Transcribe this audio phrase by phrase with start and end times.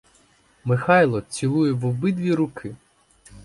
[0.65, 2.75] Михайло, цілує в обидві руки.